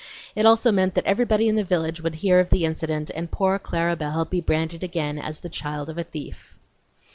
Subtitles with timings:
[0.35, 3.59] It also meant that everybody in the village would hear of the incident and poor
[3.59, 6.57] Clara Belle be branded again as the child of a thief.